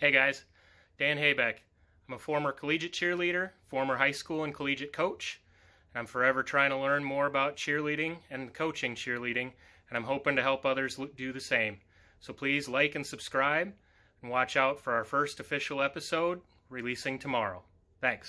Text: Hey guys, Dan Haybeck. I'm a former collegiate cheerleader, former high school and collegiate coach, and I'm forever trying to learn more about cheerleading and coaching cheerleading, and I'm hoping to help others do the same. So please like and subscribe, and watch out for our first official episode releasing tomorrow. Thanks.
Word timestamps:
Hey 0.00 0.12
guys, 0.12 0.46
Dan 0.98 1.18
Haybeck. 1.18 1.56
I'm 2.08 2.14
a 2.14 2.18
former 2.18 2.52
collegiate 2.52 2.94
cheerleader, 2.94 3.50
former 3.66 3.98
high 3.98 4.12
school 4.12 4.44
and 4.44 4.54
collegiate 4.54 4.94
coach, 4.94 5.42
and 5.92 6.00
I'm 6.00 6.06
forever 6.06 6.42
trying 6.42 6.70
to 6.70 6.78
learn 6.78 7.04
more 7.04 7.26
about 7.26 7.58
cheerleading 7.58 8.16
and 8.30 8.54
coaching 8.54 8.94
cheerleading, 8.94 9.52
and 9.90 9.98
I'm 9.98 10.04
hoping 10.04 10.36
to 10.36 10.42
help 10.42 10.64
others 10.64 10.98
do 11.16 11.34
the 11.34 11.40
same. 11.40 11.76
So 12.18 12.32
please 12.32 12.66
like 12.66 12.94
and 12.94 13.06
subscribe, 13.06 13.74
and 14.22 14.30
watch 14.30 14.56
out 14.56 14.80
for 14.80 14.94
our 14.94 15.04
first 15.04 15.38
official 15.38 15.82
episode 15.82 16.40
releasing 16.70 17.18
tomorrow. 17.18 17.62
Thanks. 18.00 18.28